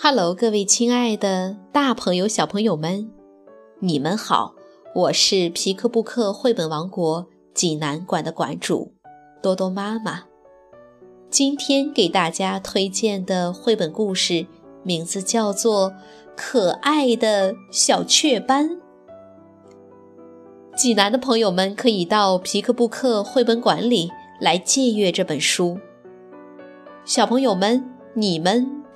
[0.00, 3.10] Hello，各位亲爱的大朋友、小朋友们，
[3.80, 4.54] 你们好！
[4.94, 8.92] 我是皮克布克绘本王国济南馆的馆主
[9.42, 10.22] 多多妈妈。
[11.28, 14.46] 今天给大家推荐的绘本故事
[14.84, 15.90] 名字叫做
[16.36, 18.70] 《可爱的小雀斑》。
[20.76, 25.76] 济南的朋友们可以到皮克布克绘本馆里来借阅这本书。
[27.04, 27.84] 小朋友们，
[28.14, 28.77] 你们。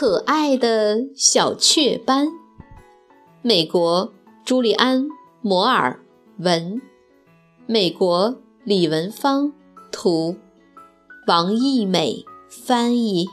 [0.00, 2.28] 可爱的小雀斑，
[3.42, 4.14] 美国
[4.46, 5.04] 朱利安·
[5.42, 6.02] 摩尔
[6.38, 6.80] 文，
[7.66, 9.52] 美国李文芳
[9.92, 10.38] 图，
[11.26, 13.28] 王艺美翻译，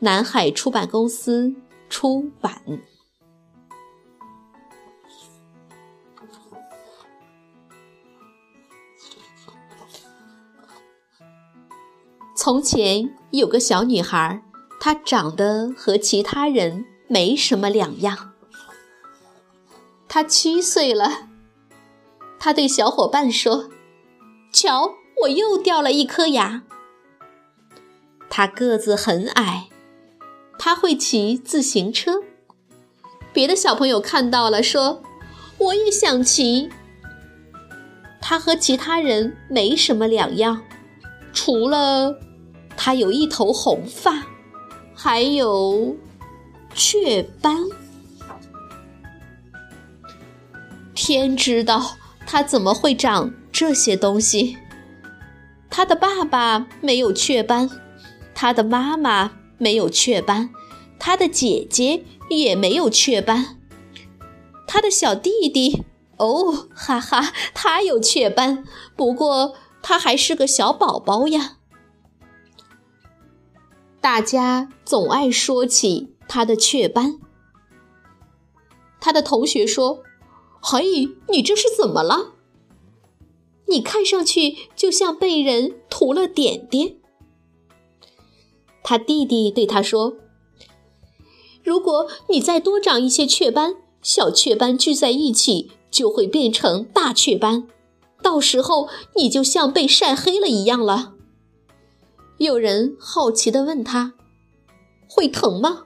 [0.00, 1.54] 南海出版公司
[1.88, 2.60] 出版。
[12.34, 14.42] 从前有个小女孩。
[14.84, 18.34] 他长得和其他人没什么两样。
[20.06, 21.30] 他七岁了，
[22.38, 23.70] 他对小伙伴说
[24.52, 26.64] ：“瞧，我又掉了一颗牙。”
[28.28, 29.70] 他个子很矮，
[30.58, 32.20] 他会骑自行车。
[33.32, 35.02] 别的小朋友看到了，说
[35.56, 36.68] ：“我也想骑。”
[38.20, 40.62] 他和其他人没什么两样，
[41.32, 42.20] 除了
[42.76, 44.26] 他有一头红发。
[45.04, 45.94] 还有
[46.74, 47.58] 雀斑，
[50.94, 54.56] 天知道他怎么会长这些东西。
[55.68, 57.68] 他的爸爸没有雀斑，
[58.34, 60.48] 他的妈妈没有雀斑，
[60.98, 63.58] 他的姐姐也没有雀斑，
[64.66, 65.84] 他的小弟弟
[66.16, 68.64] 哦，哈哈，他有雀斑，
[68.96, 71.58] 不过他还是个小宝宝呀。
[74.04, 77.20] 大家总爱说起他的雀斑。
[79.00, 80.02] 他的同学说
[80.60, 82.34] ：“嘿，你这是怎么了？
[83.66, 86.96] 你看上去就像被人涂了点点。”
[88.84, 90.18] 他弟弟对他说
[91.64, 97.66] ：“如果你再多长一些雀斑，小雀斑聚在一起就会变成大雀斑，
[98.22, 101.12] 到时候你就像被晒黑了一样了。”
[102.38, 104.14] 有人好奇地问他
[105.08, 105.84] ：“会疼吗？”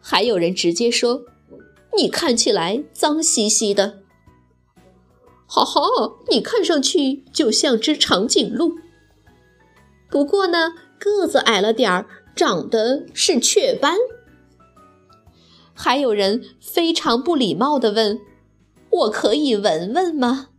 [0.00, 1.24] 还有人直接说
[1.96, 4.02] ：“你看起来脏兮兮的。
[5.46, 5.80] ”“哈哈，
[6.30, 8.76] 你看上去就像只长颈鹿。”
[10.08, 13.96] 不过呢，个子矮了点儿，长的是雀斑。
[15.74, 18.20] 还有人非常不礼貌地问
[18.90, 20.50] ：“我可以闻闻吗？”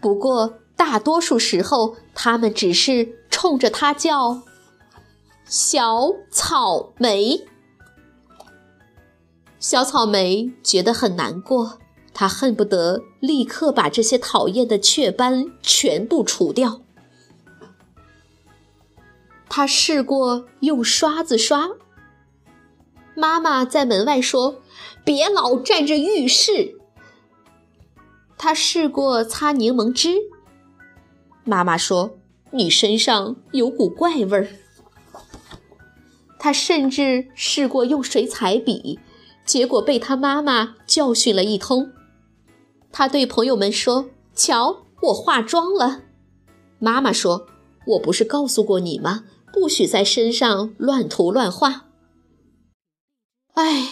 [0.00, 0.61] 不过。
[0.84, 4.42] 大多数时候，他们只是冲着他叫
[5.46, 7.46] “小草莓”。
[9.60, 11.78] 小草莓觉得很难过，
[12.12, 16.80] 他恨不得立刻把这些讨厌的雀斑全部除掉。
[19.48, 21.70] 他试过用刷子刷，
[23.14, 24.60] 妈妈在门外说
[25.06, 26.76] ：“别老占着浴室。”
[28.36, 30.31] 他试过擦柠檬汁。
[31.44, 32.18] 妈妈说
[32.52, 34.48] ：“你身上有股怪味儿。”
[36.38, 38.98] 他甚至试过用水彩笔，
[39.44, 41.92] 结果被他妈妈教训了一通。
[42.90, 46.02] 他对朋友们说：“瞧，我化妆了。”
[46.78, 47.46] 妈妈说
[47.86, 49.24] ：“我不是告诉过你吗？
[49.52, 51.86] 不许在身上乱涂乱画。”
[53.54, 53.88] 哎，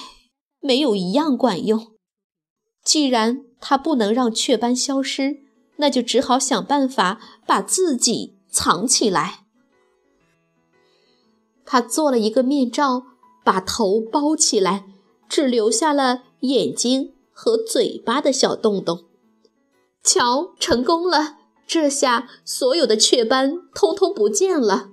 [0.61, 1.93] 没有一样管用。
[2.83, 5.50] 既然他不能让雀斑消失。
[5.81, 9.45] 那就只好想办法把自己藏起来。
[11.65, 13.05] 他做了一个面罩，
[13.45, 14.85] 把头包起来，
[15.29, 19.07] 只留下了眼睛和嘴巴的小洞洞。
[20.03, 21.37] 瞧，成功了！
[21.67, 24.91] 这下所有的雀斑通通不见了。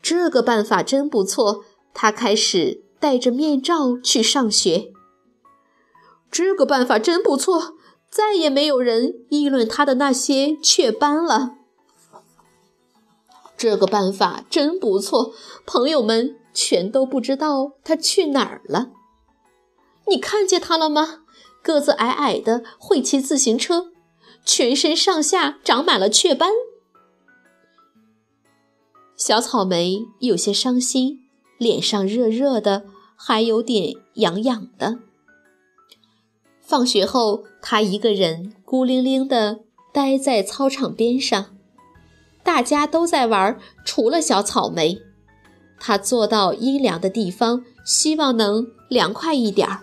[0.00, 1.64] 这个办法真不错。
[1.94, 4.92] 他开始戴着面罩去上学。
[6.30, 7.74] 这个办法真不错。
[8.12, 11.54] 再也没有人议论他的那些雀斑了。
[13.56, 15.32] 这个办法真不错，
[15.64, 18.90] 朋友们全都不知道他去哪儿了。
[20.08, 21.22] 你看见他了吗？
[21.62, 23.92] 个子矮矮的，会骑自行车，
[24.44, 26.50] 全身上下长满了雀斑。
[29.16, 31.20] 小草莓有些伤心，
[31.56, 32.84] 脸上热热的，
[33.16, 34.98] 还有点痒痒的。
[36.72, 39.60] 放学后，他一个人孤零零地
[39.92, 41.54] 待在操场边上。
[42.42, 45.02] 大家都在玩，除了小草莓。
[45.78, 49.80] 他坐到阴凉的地方，希望能凉快一点儿。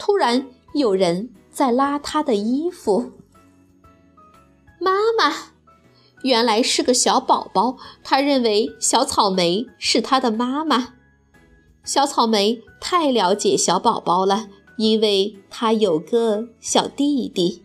[0.00, 3.12] 突然，有人在拉他的衣服。
[4.80, 5.32] 妈妈，
[6.24, 7.76] 原来是个小宝宝。
[8.02, 10.94] 他认为小草莓是他的妈妈。
[11.84, 14.48] 小草莓太了解小宝宝了，
[14.82, 17.62] 因为他有个小弟弟。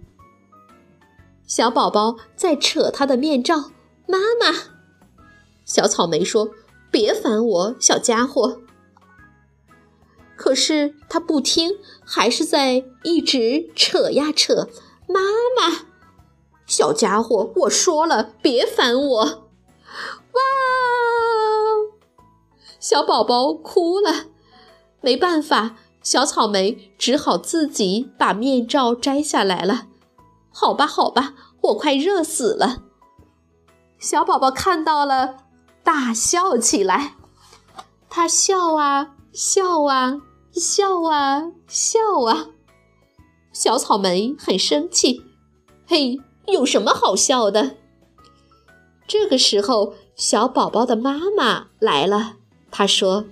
[1.47, 3.71] 小宝宝在扯他的面罩，
[4.05, 4.55] 妈妈。
[5.65, 6.51] 小草莓说
[6.91, 8.61] ：“别烦我，小家伙。”
[10.37, 14.69] 可是他不听，还是在一直扯呀扯。
[15.07, 15.19] 妈
[15.59, 15.87] 妈，
[16.67, 19.23] 小家伙，我说了，别烦我。
[19.23, 20.41] 哇！
[22.79, 24.27] 小宝宝哭了，
[25.01, 25.77] 没办法，
[26.09, 29.87] 小草莓只好自己把面罩摘下来了。
[30.53, 31.33] 好吧，好吧，
[31.63, 32.83] 我快热死了。
[33.99, 35.39] 小宝宝看到了，
[35.83, 37.15] 大笑起来。
[38.09, 40.21] 他笑啊笑啊
[40.53, 42.47] 笑啊笑啊。
[43.51, 45.25] 小草莓很生气。
[45.85, 47.75] 嘿，有什么好笑的？
[49.05, 52.37] 这个时候，小宝宝的妈妈来了。
[52.71, 53.25] 她说：“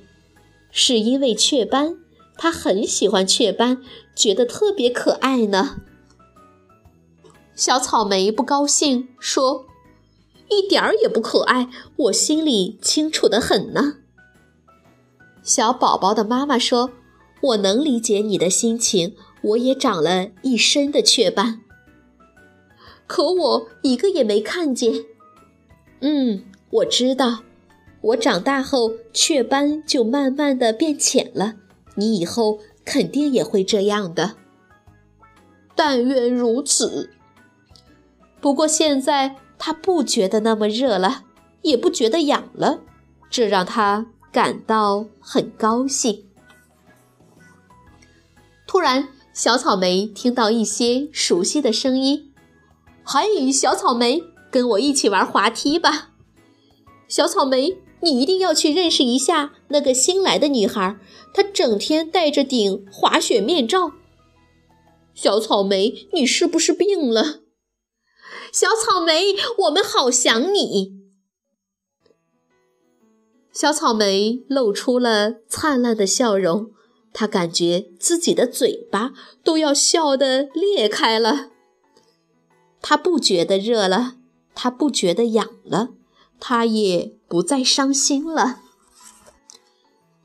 [0.72, 2.00] 是因为雀斑，
[2.38, 3.82] 他很喜欢雀斑，
[4.16, 5.82] 觉得特别可爱呢。”
[7.56, 9.66] 小草莓不高兴，说
[10.52, 14.00] ：“一点儿也不可爱，我心里清楚的很呢。”
[15.42, 16.92] 小宝宝的妈妈说
[17.42, 21.62] ：“我能理解你的心情，我也长了一身的雀斑，
[23.08, 25.06] 可我一个也没看见。”
[26.02, 27.44] 嗯，我知道，
[28.02, 31.54] 我长大后雀斑就慢慢的变浅了，
[31.96, 34.36] 你以后肯定也会这样的。
[35.76, 37.10] 但愿如此。
[38.40, 41.24] 不过现在他不觉得那么热了，
[41.64, 42.82] 也不觉得痒了，
[43.30, 46.26] 这让他感到很高兴。
[48.68, 52.34] 突然，小草莓听到一些熟悉的声音
[53.04, 56.12] ：“嗨，小草莓，跟我一起玩滑梯吧！”
[57.08, 61.00] 小草莓，你一定要去认识一下那个新来的女孩，
[61.34, 63.94] 她整天戴着顶滑雪面罩。
[65.16, 67.42] 小草莓，你是不是病了？
[68.52, 69.36] 小草莓，
[69.66, 70.94] 我们好想你。
[73.52, 76.72] 小草莓露出了灿烂的笑容，
[77.12, 79.14] 他感觉自己的嘴巴
[79.44, 81.50] 都要笑得裂开了。
[82.82, 84.18] 他不觉得热了，
[84.54, 85.90] 他不觉得痒了，
[86.40, 88.62] 他也不再伤心了。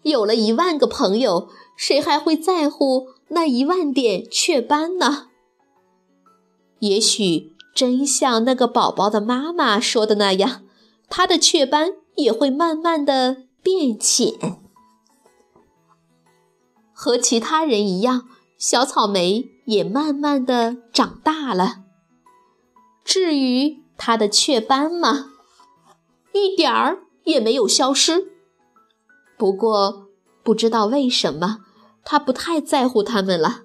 [0.03, 5.29] 有了一万个朋友，谁还会在乎那一万点雀斑呢？
[6.81, 7.53] 也许。
[7.73, 10.65] 真像那个宝宝的妈妈说的那样，
[11.09, 14.59] 他的雀斑也会慢慢的变浅。
[16.93, 21.85] 和其他人一样，小草莓也慢慢的长大了。
[23.05, 25.31] 至于他的雀斑吗，
[26.33, 28.29] 一点儿也没有消失。
[29.37, 30.09] 不过，
[30.43, 31.59] 不知道为什么，
[32.05, 33.63] 他不太在乎他们了。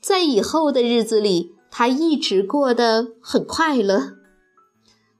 [0.00, 1.54] 在以后的日子里。
[1.70, 4.14] 他一直过得很快乐。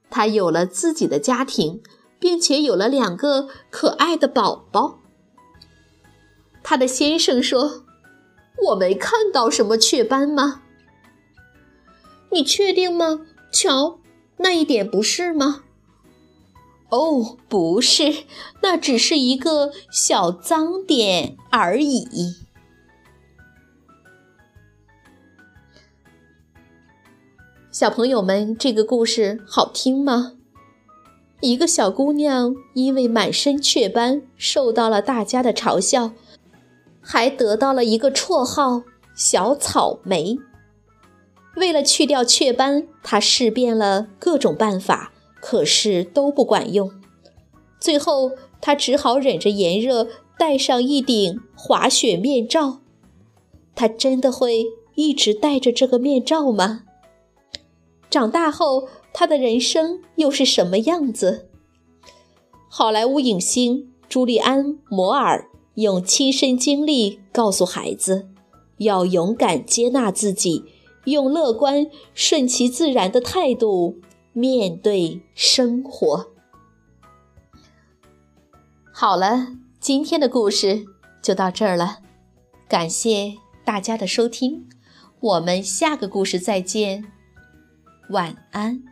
[0.09, 1.83] 他有了自己的家庭，
[2.19, 5.01] 并且有了两个可爱的宝宝。
[6.63, 7.85] 他的先生说
[8.69, 10.63] ：“我没看到什么雀斑吗？
[12.31, 13.27] 你确定吗？
[13.53, 14.01] 瞧，
[14.39, 15.65] 那一点不是吗
[16.91, 18.25] ？”“哦，不是，
[18.63, 22.37] 那只是一个小脏点而已。”
[27.71, 30.33] 小朋友们，这个故事好听吗？
[31.41, 36.11] 一个小姑娘因为满身雀斑受到了大家的嘲笑，
[37.01, 38.83] 还得到了一个绰号
[39.15, 40.37] “小草莓”。
[41.55, 45.13] 为了去掉雀斑，她试遍了各种办法，
[45.51, 46.93] 可是都不管用。
[47.81, 50.07] 最后，他只好忍着炎热，
[50.39, 52.81] 戴上一顶滑雪面罩。
[53.75, 56.83] 他真的会一直戴着这个面罩吗？
[58.11, 61.49] 长大后，他的人生又是什么样子？
[62.69, 68.29] 好莱坞影星朱利安·摩尔用亲身经历告诉孩子：
[68.77, 70.67] 要勇敢接纳自己，
[71.07, 73.97] 用乐观、顺其自然的态度
[74.33, 76.31] 面对生活。
[78.93, 80.85] 好了，今天的故事
[81.23, 81.99] 就到这儿了，
[82.69, 84.69] 感谢大家的收听，
[85.21, 87.05] 我们下个故事再见，
[88.11, 88.83] 晚安。